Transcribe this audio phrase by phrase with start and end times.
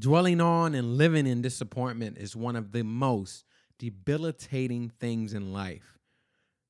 [0.00, 3.44] Dwelling on and living in disappointment is one of the most
[3.78, 5.98] debilitating things in life.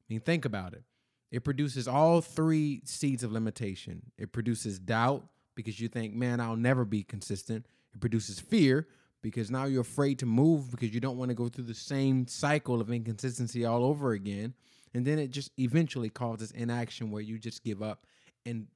[0.01, 0.83] I mean, think about it.
[1.31, 4.03] It produces all three seeds of limitation.
[4.19, 5.25] It produces doubt
[5.55, 7.67] because you think, man, I'll never be consistent.
[7.95, 8.89] It produces fear
[9.23, 12.27] because now you're afraid to move because you don't want to go through the same
[12.27, 14.55] cycle of inconsistency all over again.
[14.93, 18.07] And then it just eventually causes inaction where you just give up
[18.45, 18.67] and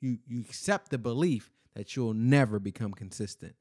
[0.00, 3.54] you you accept the belief that you'll never become consistent.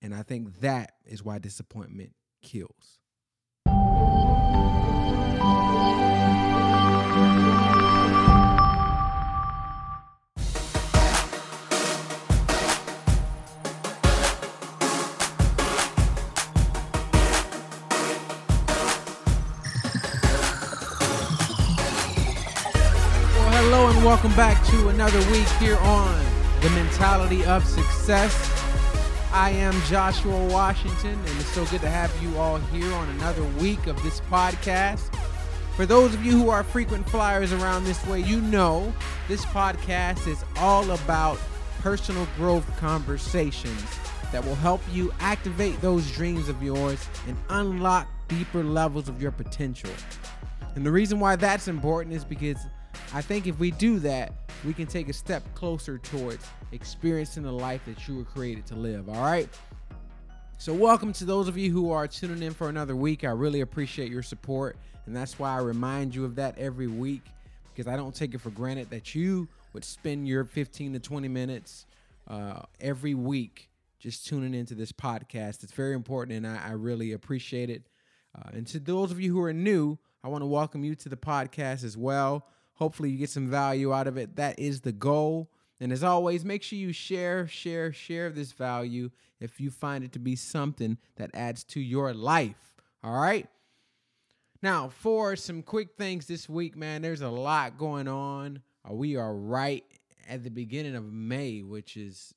[0.00, 2.12] And I think that is why disappointment
[2.42, 2.98] kills.
[24.04, 26.31] Welcome back to another week here on
[26.62, 28.32] The Mentality of Success.
[29.32, 33.42] I am Joshua Washington, and it's so good to have you all here on another
[33.58, 35.12] week of this podcast.
[35.74, 38.94] For those of you who are frequent flyers around this way, you know
[39.26, 41.36] this podcast is all about
[41.80, 43.84] personal growth conversations
[44.30, 49.32] that will help you activate those dreams of yours and unlock deeper levels of your
[49.32, 49.90] potential.
[50.76, 52.58] And the reason why that's important is because
[53.12, 54.32] I think if we do that,
[54.64, 58.74] we can take a step closer towards experiencing the life that you were created to
[58.74, 59.08] live.
[59.08, 59.48] All right.
[60.58, 63.24] So, welcome to those of you who are tuning in for another week.
[63.24, 64.76] I really appreciate your support.
[65.06, 67.22] And that's why I remind you of that every week
[67.74, 71.28] because I don't take it for granted that you would spend your 15 to 20
[71.28, 71.86] minutes
[72.28, 75.62] uh, every week just tuning into this podcast.
[75.62, 77.82] It's very important and I, I really appreciate it.
[78.36, 81.08] Uh, and to those of you who are new, I want to welcome you to
[81.08, 82.46] the podcast as well.
[82.74, 84.36] Hopefully, you get some value out of it.
[84.36, 85.50] That is the goal.
[85.80, 89.10] And as always, make sure you share, share, share this value
[89.40, 92.76] if you find it to be something that adds to your life.
[93.02, 93.48] All right.
[94.62, 98.62] Now, for some quick things this week, man, there's a lot going on.
[98.88, 99.84] Uh, we are right
[100.28, 102.32] at the beginning of May, which is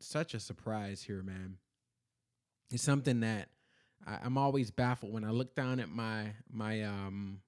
[0.00, 1.56] such a surprise here, man.
[2.72, 3.48] It's something that
[4.06, 7.40] I, I'm always baffled when I look down at my my um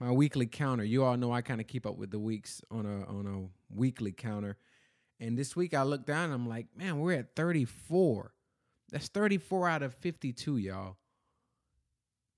[0.00, 0.84] my weekly counter.
[0.84, 3.76] You all know I kind of keep up with the weeks on a on a
[3.76, 4.56] weekly counter.
[5.20, 8.32] And this week I look down and I'm like, man, we're at 34.
[8.90, 10.96] That's 34 out of 52, y'all.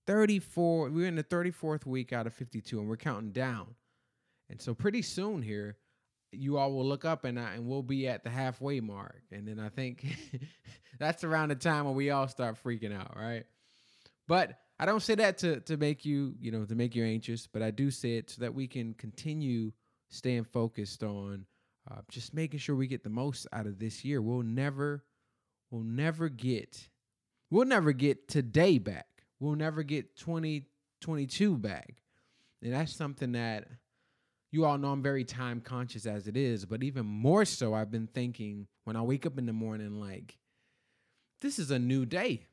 [0.06, 0.90] 34.
[0.90, 3.74] We're in the 34th week out of 52, and we're counting down.
[4.48, 5.76] And so pretty soon here,
[6.32, 9.22] you all will look up and I, and we'll be at the halfway mark.
[9.30, 10.04] And then I think
[10.98, 13.44] that's around the time when we all start freaking out, right?
[14.26, 17.46] But I don't say that to to make you, you know, to make you anxious,
[17.46, 19.72] but I do say it so that we can continue
[20.08, 21.44] staying focused on
[21.90, 24.22] uh, just making sure we get the most out of this year.
[24.22, 25.04] We'll never,
[25.70, 26.88] we'll never get,
[27.50, 29.06] we'll never get today back.
[29.38, 31.96] We'll never get 2022 back.
[32.62, 33.68] And that's something that
[34.50, 37.90] you all know I'm very time conscious as it is, but even more so, I've
[37.90, 40.38] been thinking when I wake up in the morning, like,
[41.42, 42.46] this is a new day.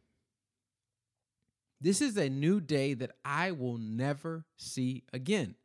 [1.79, 5.55] This is a new day that I will never see again.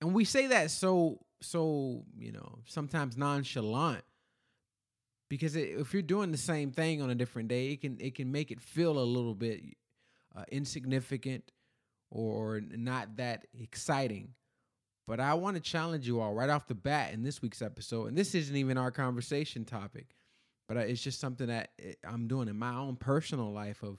[0.00, 4.04] And we say that so, so, you know, sometimes nonchalant
[5.28, 8.30] because if you're doing the same thing on a different day, it can it can
[8.30, 9.62] make it feel a little bit
[10.36, 11.50] uh, insignificant
[12.10, 14.34] or not that exciting.
[15.06, 18.06] But I want to challenge you all right off the bat in this week's episode,
[18.06, 20.14] and this isn't even our conversation topic,
[20.68, 23.98] but it's just something that eh, I'm doing in my own personal life of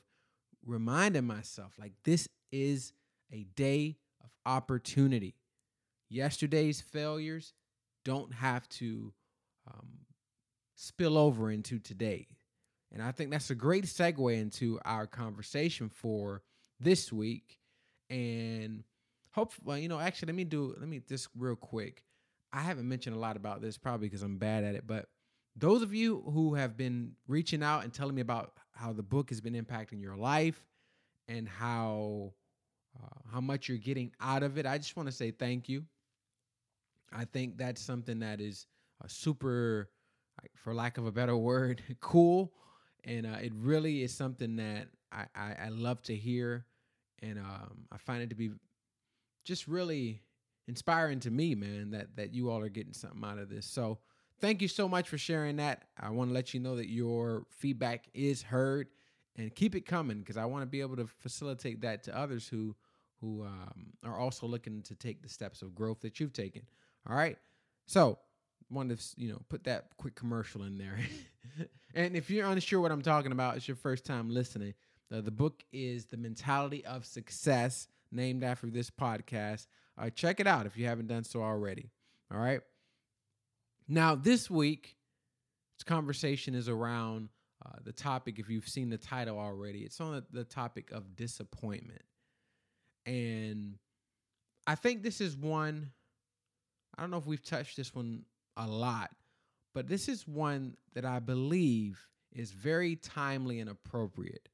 [0.66, 2.94] reminding myself like this is
[3.32, 5.36] a day of opportunity.
[6.10, 7.54] Yesterday's failures
[8.04, 9.14] don't have to
[9.68, 9.90] um,
[10.76, 12.28] spill over into today.
[12.92, 16.44] And I think that's a great segue into our conversation for
[16.80, 17.60] this week.
[18.10, 18.84] And
[19.32, 22.04] hopefully, you know, actually, let me do, let me just real quick.
[22.54, 25.08] I haven't mentioned a lot about this probably because I'm bad at it, but
[25.58, 29.30] those of you who have been reaching out and telling me about how the book
[29.30, 30.62] has been impacting your life
[31.28, 32.34] and how
[33.02, 35.84] uh, how much you're getting out of it, I just want to say thank you.
[37.12, 38.68] I think that's something that is
[39.04, 39.90] a super,
[40.56, 42.54] for lack of a better word, cool,
[43.04, 46.66] and uh, it really is something that I, I, I love to hear,
[47.22, 48.52] and um, I find it to be
[49.44, 50.22] just really
[50.68, 51.92] inspiring to me, man.
[51.92, 53.66] That that you all are getting something out of this.
[53.66, 54.00] So
[54.40, 55.84] thank you so much for sharing that.
[56.00, 58.88] I want to let you know that your feedback is heard,
[59.36, 62.48] and keep it coming because I want to be able to facilitate that to others
[62.48, 62.76] who
[63.22, 66.64] who um, are also looking to take the steps of growth that you've taken.
[67.10, 67.38] All right.
[67.86, 68.20] So
[68.70, 71.00] wanted to you know put that quick commercial in there.
[71.96, 74.74] And if you're unsure what I'm talking about, it's your first time listening.
[75.12, 79.68] Uh, the book is The Mentality of Success, named after this podcast.
[79.98, 81.90] Uh, check it out if you haven't done so already.
[82.34, 82.60] All right.
[83.88, 84.96] Now, this week,
[85.78, 87.30] this conversation is around
[87.66, 92.02] uh, the topic, if you've seen the title already, it's on the, topic of disappointment.
[93.06, 93.76] And
[94.68, 95.92] I think this is one,
[96.98, 98.24] I don't know if we've touched this one
[98.58, 99.12] a lot,
[99.74, 102.00] but this is one that I believe
[102.32, 104.50] is very timely and appropriate.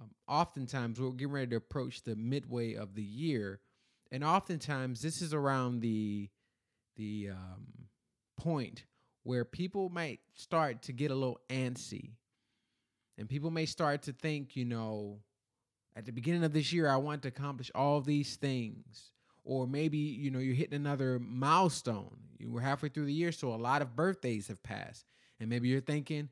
[0.00, 3.60] Um, oftentimes, we're getting ready to approach the midway of the year,
[4.10, 6.28] and oftentimes this is around the
[6.96, 7.86] the um,
[8.36, 8.84] point
[9.22, 12.12] where people might start to get a little antsy,
[13.18, 15.20] and people may start to think, you know,
[15.96, 19.12] at the beginning of this year, I want to accomplish all these things.
[19.44, 22.16] Or maybe, you know, you're hitting another milestone.
[22.38, 25.06] You were halfway through the year, so a lot of birthdays have passed.
[25.40, 26.28] And maybe you're thinking,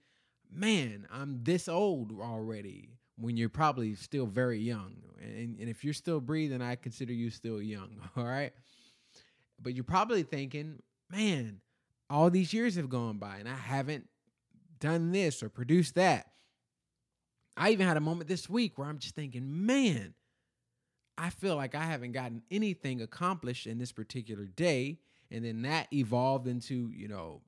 [0.52, 4.96] man, I'm this old already when you're probably still very young.
[5.22, 7.96] And, and if you're still breathing, I consider you still young.
[8.16, 8.52] All right.
[9.62, 11.60] But you're probably thinking, man,
[12.14, 14.08] all these years have gone by and I haven't
[14.78, 16.30] done this or produced that.
[17.56, 20.14] I even had a moment this week where I'm just thinking, man,
[21.18, 25.00] I feel like I haven't gotten anything accomplished in this particular day.
[25.32, 27.40] And then that evolved into, you know,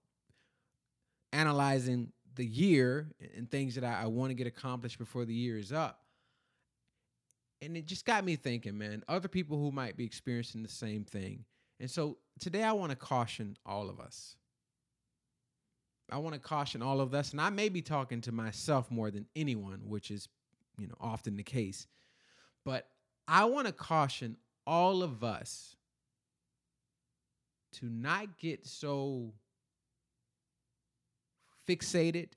[1.33, 5.57] analyzing the year and things that I, I want to get accomplished before the year
[5.59, 6.01] is up.
[7.63, 11.05] And it just got me thinking, man, other people who might be experiencing the same
[11.05, 11.45] thing.
[11.79, 14.35] And so today I want to caution all of us.
[16.11, 19.11] I want to caution all of us, and I may be talking to myself more
[19.11, 20.29] than anyone, which is,
[20.79, 21.87] you know, often the case.
[22.65, 22.87] But
[23.27, 24.37] I want to caution
[24.67, 25.75] all of us
[27.75, 29.33] to not get so
[31.69, 32.29] fixated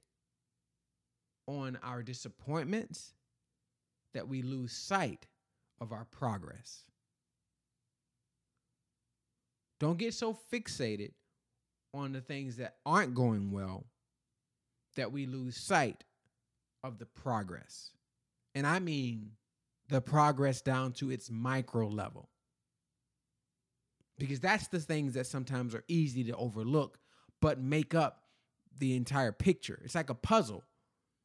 [1.47, 3.13] on our disappointments
[4.13, 5.27] that we lose sight
[5.79, 6.83] of our progress.
[9.79, 11.11] Don't get so fixated
[11.93, 13.85] on the things that aren't going well
[14.95, 16.03] that we lose sight
[16.83, 17.91] of the progress.
[18.55, 19.31] And I mean
[19.89, 22.29] the progress down to its micro level.
[24.17, 26.99] Because that's the things that sometimes are easy to overlook,
[27.41, 28.23] but make up
[28.77, 29.79] the entire picture.
[29.83, 30.63] It's like a puzzle.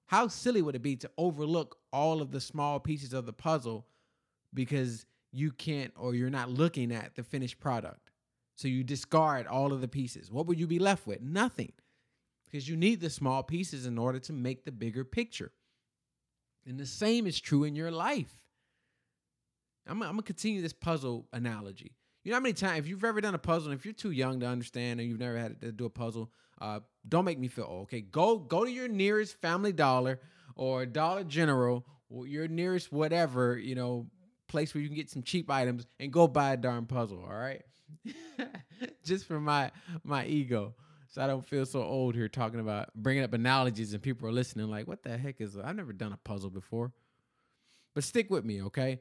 [0.07, 3.87] How silly would it be to overlook all of the small pieces of the puzzle
[4.53, 8.04] because you can't or you're not looking at the finished product?
[8.57, 10.31] So you discard all of the pieces.
[10.31, 11.21] What would you be left with?
[11.21, 11.73] Nothing.
[12.45, 15.53] Because you need the small pieces in order to make the bigger picture.
[16.67, 18.33] And the same is true in your life.
[19.87, 21.97] I'm, I'm going to continue this puzzle analogy.
[22.23, 24.13] You know how many times, if you've ever done a puzzle, and if you're too
[24.13, 26.31] young to understand and you've never had to do a puzzle,
[26.61, 27.83] uh, don't make me feel old.
[27.83, 30.21] Okay, go go to your nearest Family Dollar
[30.57, 34.07] or Dollar General or your nearest whatever you know
[34.55, 37.25] place where you can get some cheap items and go buy a darn puzzle.
[37.29, 37.63] All right,
[39.05, 39.73] just for my
[40.05, 40.77] my ego,
[41.09, 44.33] so I don't feel so old here talking about bringing up analogies and people are
[44.33, 45.59] listening like, what the heck is?
[45.59, 46.93] I've never done a puzzle before.
[47.97, 49.01] But stick with me, okay?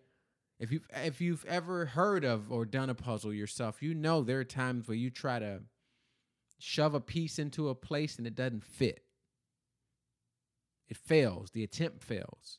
[0.59, 4.39] If you've if you've ever heard of or done a puzzle yourself, you know there
[4.39, 5.61] are times where you try to
[6.57, 9.03] shove a piece into a place and it doesn't fit.
[10.87, 11.51] It fails.
[11.51, 12.57] The attempt fails.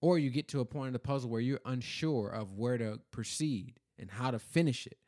[0.00, 3.00] Or you get to a point in the puzzle where you're unsure of where to
[3.10, 4.98] proceed and how to finish it.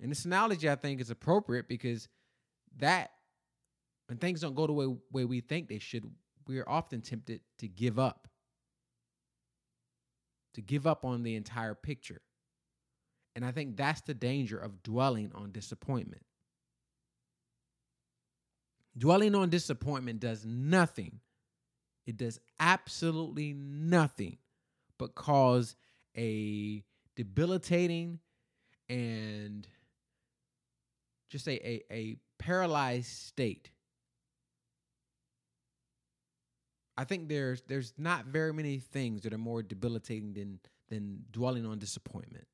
[0.00, 2.08] And this analogy I think is appropriate because
[2.78, 3.10] that
[4.06, 6.04] when things don't go the way, way we think they should,
[6.46, 8.28] we are often tempted to give up.
[10.54, 12.22] To give up on the entire picture.
[13.34, 16.22] And I think that's the danger of dwelling on disappointment.
[18.96, 21.20] Dwelling on disappointment does nothing
[22.08, 24.38] it does absolutely nothing
[24.98, 25.76] but cause
[26.16, 26.82] a
[27.16, 28.18] debilitating
[28.88, 29.68] and
[31.28, 33.68] just a, a, a paralyzed state.
[36.96, 41.66] I think there's there's not very many things that are more debilitating than than dwelling
[41.66, 42.46] on disappointment.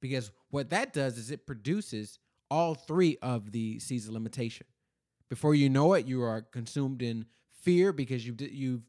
[0.00, 2.18] Because what that does is it produces
[2.50, 4.66] all three of the seeds of limitation.
[5.28, 7.26] Before you know it, you are consumed in
[7.62, 8.82] fear because you've you've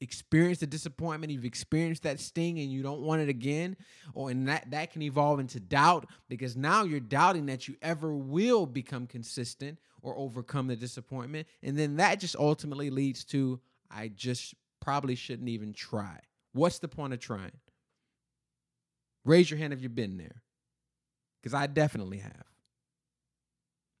[0.00, 3.76] experienced the disappointment, you've experienced that sting and you don't want it again,
[4.14, 8.14] or and that that can evolve into doubt because now you're doubting that you ever
[8.14, 13.60] will become consistent or overcome the disappointment, and then that just ultimately leads to
[13.90, 16.18] I just probably shouldn't even try.
[16.52, 17.52] What's the point of trying?
[19.24, 20.42] Raise your hand if you've been there.
[21.42, 22.44] Cuz I definitely have.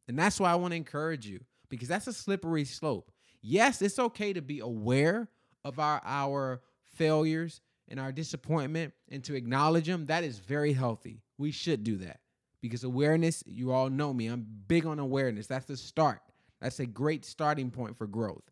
[0.06, 3.12] And that's why I want to encourage you because that's a slippery slope.
[3.40, 5.28] Yes, it's okay to be aware
[5.64, 6.60] of our our
[6.94, 10.06] failures and our disappointment and to acknowledge them.
[10.06, 11.22] That is very healthy.
[11.38, 12.20] We should do that
[12.60, 15.46] because awareness, you all know me, I'm big on awareness.
[15.46, 16.20] That's the start.
[16.60, 18.42] That's a great starting point for growth.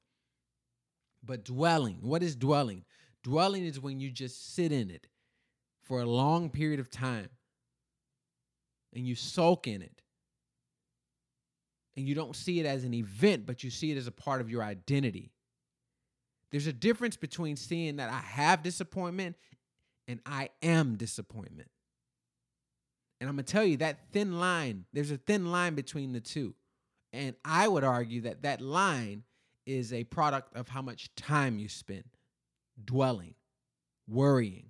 [1.24, 2.84] But dwelling, what is dwelling?
[3.24, 5.08] Dwelling is when you just sit in it
[5.82, 7.28] for a long period of time
[8.94, 10.02] and you soak in it.
[11.96, 14.40] And you don't see it as an event, but you see it as a part
[14.40, 15.32] of your identity.
[16.52, 19.36] There's a difference between seeing that I have disappointment
[20.06, 21.68] and I am disappointment.
[23.20, 26.20] And I'm going to tell you that thin line, there's a thin line between the
[26.20, 26.54] two.
[27.12, 29.24] And I would argue that that line
[29.64, 32.04] is a product of how much time you spend
[32.84, 33.34] dwelling,
[34.06, 34.66] worrying.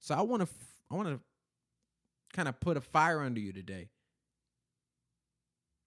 [0.00, 0.48] So I want to
[0.90, 1.20] I want to
[2.32, 3.88] kind of put a fire under you today.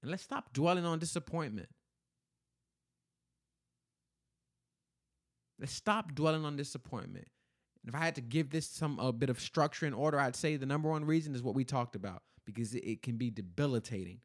[0.01, 1.69] And let's stop dwelling on disappointment.
[5.59, 7.27] Let's stop dwelling on disappointment.
[7.83, 10.35] And if I had to give this some a bit of structure and order, I'd
[10.35, 13.29] say the number one reason is what we talked about because it, it can be
[13.29, 14.19] debilitating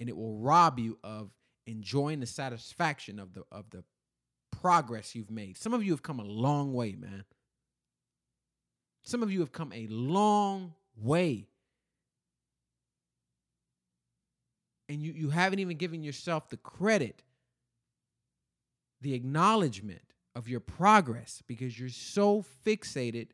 [0.00, 1.30] and it will rob you of
[1.66, 3.84] enjoying the satisfaction of the of the
[4.50, 5.56] progress you've made.
[5.58, 7.24] Some of you have come a long way, man.
[9.02, 11.48] Some of you have come a long way.
[14.88, 17.22] And you, you haven't even given yourself the credit,
[19.00, 20.02] the acknowledgement
[20.34, 23.28] of your progress because you're so fixated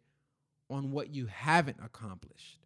[0.69, 2.59] on what you haven't accomplished.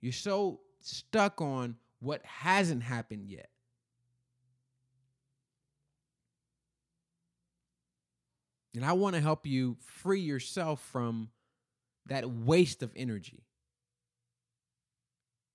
[0.00, 3.48] You're so stuck on what hasn't happened yet.
[8.74, 11.30] And I want to help you free yourself from
[12.06, 13.44] that waste of energy.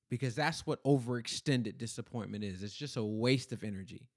[0.10, 2.64] Because that's what overextended disappointment is.
[2.64, 4.08] It's just a waste of energy.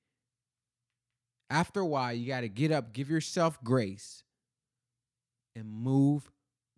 [1.51, 4.25] After a while, you got to get up, give yourself grace,
[5.55, 6.31] and move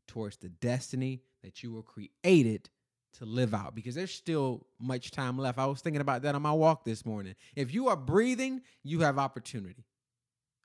[0.07, 2.69] towards the destiny that you were created
[3.19, 5.59] to live out because there's still much time left.
[5.59, 7.35] I was thinking about that on my walk this morning.
[7.55, 9.85] If you are breathing, you have opportunity.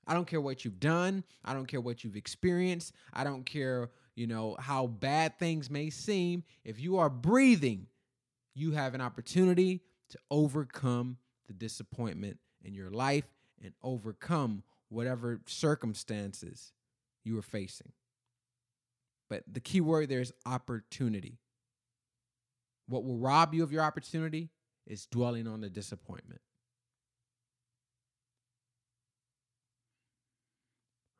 [0.06, 3.90] I don't care what you've done, I don't care what you've experienced, I don't care,
[4.14, 6.44] you know, how bad things may seem.
[6.64, 7.86] If you are breathing,
[8.54, 11.16] you have an opportunity to overcome
[11.46, 13.24] the disappointment in your life
[13.62, 16.72] and overcome whatever circumstances
[17.24, 17.92] you are facing.
[19.30, 21.38] But the key word there is opportunity.
[22.86, 24.50] What will rob you of your opportunity
[24.86, 26.40] is dwelling on the disappointment.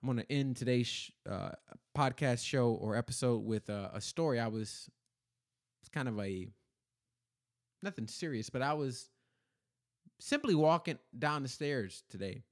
[0.03, 1.51] I'm going to end today's uh,
[1.97, 4.41] podcast show or episode with a story.
[4.41, 4.91] I was,
[5.81, 6.49] it's kind of a,
[7.83, 9.09] nothing serious, but I was
[10.19, 12.43] simply walking down the stairs today.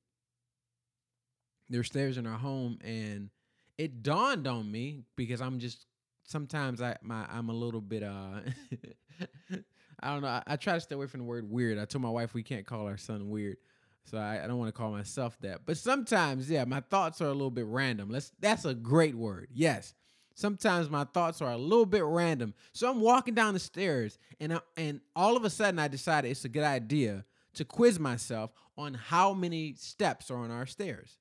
[1.69, 3.31] There's stairs in our home, and
[3.79, 5.87] it dawned on me because I'm just
[6.25, 8.41] sometimes I my I'm a little bit uh
[10.03, 10.29] I don't know.
[10.29, 11.79] I, I, try to stay away from the word weird.
[11.79, 13.59] I told my wife we can't call our son weird.
[14.07, 15.61] So I, I don't want to call myself that.
[15.67, 18.11] But sometimes, yeah, my thoughts are a little bit random.
[18.11, 19.49] Let's that's a great word.
[19.53, 19.95] Yes.
[20.35, 22.55] Sometimes my thoughts are a little bit random.
[22.73, 26.31] So I'm walking down the stairs and I, and all of a sudden I decided
[26.31, 31.19] it's a good idea to quiz myself on how many steps are on our stairs.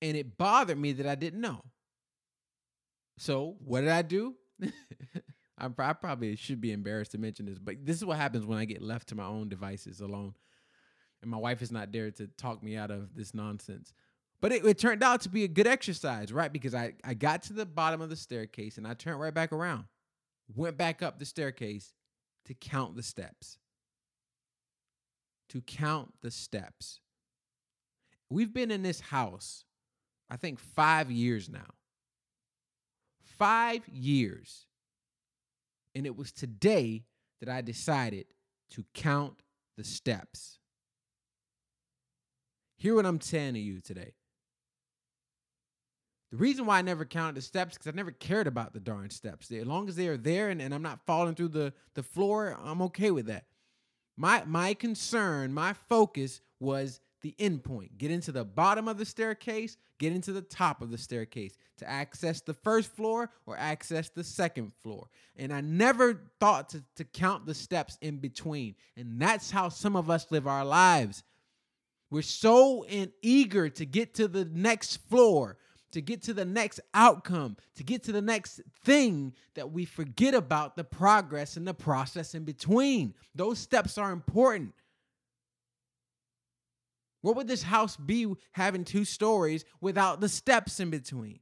[0.00, 1.64] And it bothered me that I didn't know.
[3.16, 4.36] So what did I do?
[5.58, 8.58] I, I probably should be embarrassed to mention this, but this is what happens when
[8.58, 10.34] I get left to my own devices alone.
[11.20, 13.92] And my wife is not there to talk me out of this nonsense.
[14.40, 16.52] But it, it turned out to be a good exercise, right?
[16.52, 19.52] Because I, I got to the bottom of the staircase and I turned right back
[19.52, 19.86] around,
[20.54, 21.92] went back up the staircase
[22.44, 23.58] to count the steps
[25.48, 27.00] to count the steps.
[28.30, 29.64] We've been in this house,
[30.30, 31.74] I think, five years now.
[33.38, 34.66] Five years.
[35.98, 37.02] And it was today
[37.40, 38.26] that I decided
[38.70, 39.42] to count
[39.76, 40.60] the steps.
[42.76, 44.14] Hear what I'm saying to you today.
[46.30, 49.10] The reason why I never counted the steps because I never cared about the darn
[49.10, 49.50] steps.
[49.50, 52.56] As long as they are there and, and I'm not falling through the, the floor,
[52.62, 53.46] I'm okay with that.
[54.16, 57.98] My my concern, my focus was the endpoint.
[57.98, 61.88] Get into the bottom of the staircase, get into the top of the staircase to
[61.88, 65.08] access the first floor or access the second floor.
[65.36, 68.74] And I never thought to, to count the steps in between.
[68.96, 71.22] And that's how some of us live our lives.
[72.10, 75.58] We're so in, eager to get to the next floor
[75.92, 80.34] to get to the next outcome, to get to the next thing, that we forget
[80.34, 83.14] about the progress and the process in between.
[83.34, 84.74] Those steps are important.
[87.20, 91.40] What would this house be having two stories without the steps in between?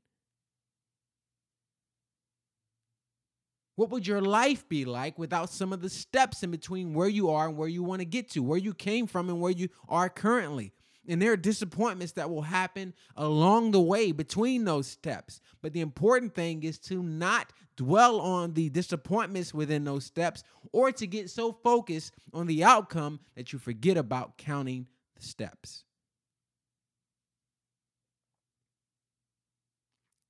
[3.76, 7.28] What would your life be like without some of the steps in between where you
[7.28, 9.68] are and where you want to get to, where you came from and where you
[9.86, 10.72] are currently?
[11.06, 15.40] And there are disappointments that will happen along the way between those steps.
[15.62, 20.42] But the important thing is to not dwell on the disappointments within those steps
[20.72, 25.84] or to get so focused on the outcome that you forget about counting the steps.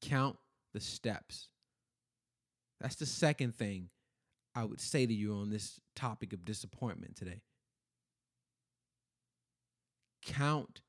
[0.03, 0.37] Count
[0.73, 1.49] the steps.
[2.81, 3.89] That's the second thing
[4.55, 7.43] I would say to you on this topic of disappointment today.
[10.25, 10.81] Count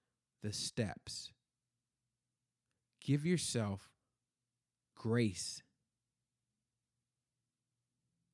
[0.44, 1.32] the steps.
[3.04, 3.90] Give yourself
[4.96, 5.64] grace.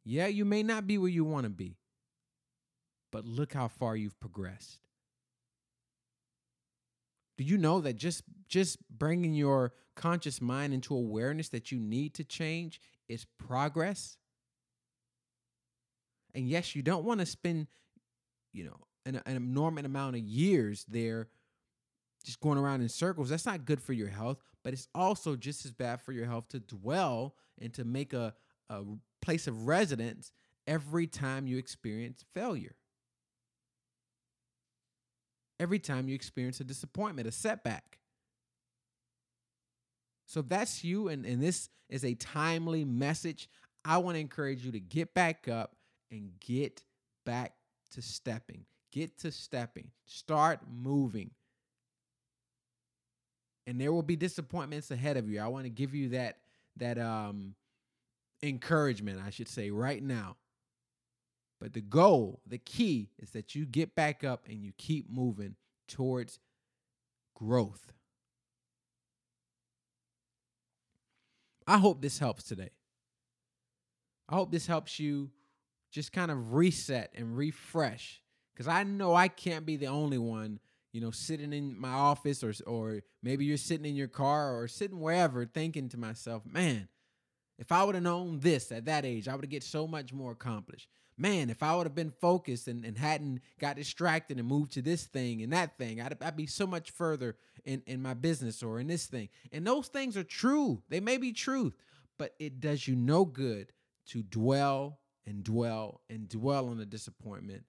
[0.06, 1.78] Yeah, you may not be where you want to be,
[3.12, 4.83] but look how far you've progressed.
[7.38, 12.14] Do you know that just just bringing your conscious mind into awareness that you need
[12.16, 14.18] to change is progress?
[16.36, 17.68] And yes, you don't want to spend,
[18.54, 21.28] you know, an, an enormous amount of years there
[22.24, 23.30] just going around in circles.
[23.30, 26.48] That's not good for your health, but it's also just as bad for your health
[26.50, 28.34] to dwell and to make a,
[28.70, 28.82] a
[29.22, 30.32] place of residence
[30.66, 32.76] every time you experience failure
[35.60, 38.00] every time you experience a disappointment, a setback.
[40.26, 43.50] So if that's you, and, and this is a timely message,
[43.86, 45.76] I want to encourage you to get back up
[46.12, 46.84] and get
[47.26, 47.54] back
[47.92, 48.66] to stepping.
[48.92, 49.92] Get to stepping.
[50.06, 51.32] Start moving.
[53.66, 55.40] And there will be disappointments ahead of you.
[55.40, 56.38] I want to give you that
[56.78, 57.56] that um
[58.42, 60.36] encouragement, I should say, right now.
[61.64, 65.56] But the goal, the key is that you get back up and you keep moving
[65.88, 66.40] towards
[67.36, 67.94] growth.
[71.66, 72.72] I hope this helps today.
[74.28, 75.30] I hope this helps you
[75.90, 78.22] just kind of reset and refresh
[78.54, 80.60] because I know I can't be the only one,
[80.92, 84.68] you know, sitting in my office or or maybe you're sitting in your car or
[84.68, 86.90] sitting wherever thinking to myself, man,
[87.58, 90.12] if I would have known this at that age, I would have get so much
[90.12, 94.48] more accomplished man, if I would have been focused and, and hadn't got distracted and
[94.48, 98.02] moved to this thing and that thing, I'd, I'd be so much further in, in
[98.02, 99.30] my business or in this thing.
[99.52, 100.82] And those things are true.
[100.90, 101.76] They may be truth,
[102.18, 103.72] but it does you no good
[104.08, 107.64] to dwell and dwell and dwell on the disappointment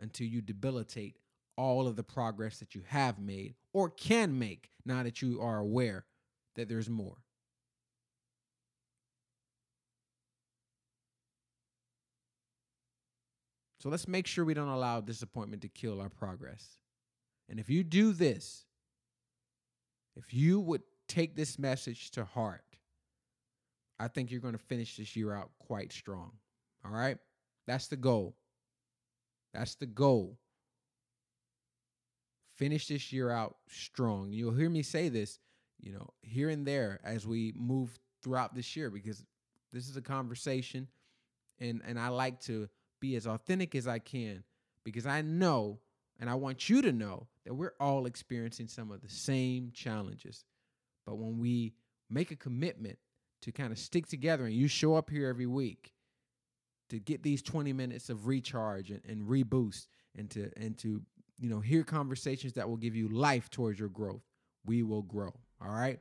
[0.00, 1.16] until you debilitate
[1.56, 5.58] all of the progress that you have made or can make now that you are
[5.58, 6.04] aware
[6.54, 7.16] that there's more.
[13.78, 16.78] So let's make sure we don't allow disappointment to kill our progress.
[17.48, 18.64] And if you do this,
[20.16, 22.64] if you would take this message to heart,
[24.00, 26.32] I think you're going to finish this year out quite strong.
[26.84, 27.18] All right?
[27.66, 28.36] That's the goal.
[29.54, 30.38] That's the goal.
[32.56, 34.32] Finish this year out strong.
[34.32, 35.38] You'll hear me say this,
[35.80, 39.24] you know, here and there as we move throughout this year because
[39.72, 40.88] this is a conversation
[41.60, 42.68] and and I like to
[43.00, 44.44] be as authentic as I can
[44.84, 45.78] because I know
[46.20, 50.44] and I want you to know that we're all experiencing some of the same challenges.
[51.06, 51.74] But when we
[52.10, 52.98] make a commitment
[53.42, 55.92] to kind of stick together and you show up here every week
[56.88, 61.02] to get these 20 minutes of recharge and, and reboost and to and to
[61.38, 64.22] you know hear conversations that will give you life towards your growth,
[64.66, 65.32] we will grow.
[65.60, 66.00] All right.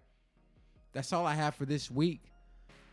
[0.94, 2.32] That's all I have for this week.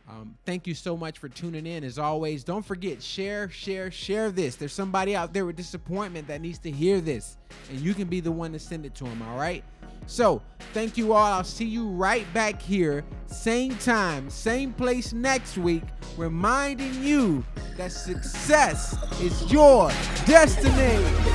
[0.08, 1.82] Um, thank you so much for tuning in.
[1.82, 4.56] As always, don't forget share, share, share this.
[4.56, 7.38] There's somebody out there with disappointment that needs to hear this,
[7.70, 9.22] and you can be the one to send it to them.
[9.22, 9.64] All right.
[10.06, 10.42] So
[10.74, 11.32] thank you all.
[11.32, 15.84] I'll see you right back here, same time, same place next week,
[16.18, 17.44] reminding you
[17.78, 19.88] that success is your
[20.26, 21.33] destiny.